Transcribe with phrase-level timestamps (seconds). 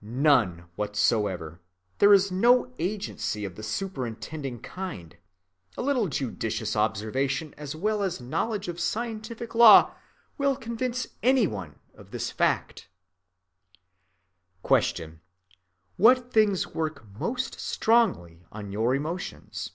[0.00, 1.60] None whatever.
[1.98, 5.18] There is no agency of the superintending kind.
[5.76, 9.94] A little judicious observation as well as knowledge of scientific law
[10.38, 12.88] will convince any one of this fact.
[14.66, 15.20] Q.
[16.00, 19.72] _What things work most strongly on your emotions?